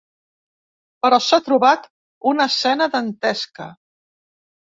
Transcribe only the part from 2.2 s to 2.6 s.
una